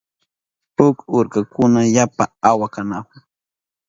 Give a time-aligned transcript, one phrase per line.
[0.75, 3.19] huk urkukuna yapa awa kanahun.